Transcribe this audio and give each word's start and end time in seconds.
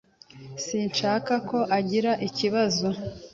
Sinshaka 0.65 1.33
ko 1.49 1.59
agira 1.77 2.11
ibibazo. 2.27 2.87